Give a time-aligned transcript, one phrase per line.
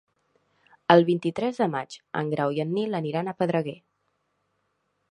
[0.95, 3.79] El vint-i-tres de maig en Grau i en Nil aniran a Pedreguer.